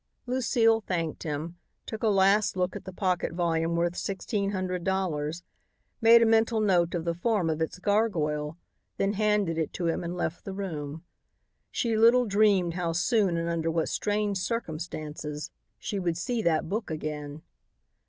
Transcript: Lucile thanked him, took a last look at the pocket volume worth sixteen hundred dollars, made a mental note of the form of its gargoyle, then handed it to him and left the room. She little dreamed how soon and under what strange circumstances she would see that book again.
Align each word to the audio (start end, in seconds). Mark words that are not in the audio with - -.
Lucile 0.25 0.81
thanked 0.81 1.21
him, 1.21 1.57
took 1.85 2.01
a 2.01 2.07
last 2.07 2.57
look 2.57 2.75
at 2.75 2.85
the 2.85 2.91
pocket 2.91 3.33
volume 3.33 3.75
worth 3.75 3.95
sixteen 3.95 4.49
hundred 4.49 4.83
dollars, 4.83 5.43
made 6.01 6.23
a 6.23 6.25
mental 6.25 6.59
note 6.59 6.95
of 6.95 7.05
the 7.05 7.13
form 7.13 7.51
of 7.51 7.61
its 7.61 7.77
gargoyle, 7.77 8.57
then 8.97 9.13
handed 9.13 9.59
it 9.59 9.71
to 9.73 9.85
him 9.85 10.03
and 10.03 10.17
left 10.17 10.43
the 10.43 10.53
room. 10.53 11.03
She 11.69 11.95
little 11.95 12.25
dreamed 12.25 12.73
how 12.73 12.93
soon 12.93 13.37
and 13.37 13.47
under 13.47 13.69
what 13.69 13.89
strange 13.89 14.39
circumstances 14.39 15.51
she 15.77 15.99
would 15.99 16.17
see 16.17 16.41
that 16.41 16.67
book 16.67 16.89
again. 16.89 17.43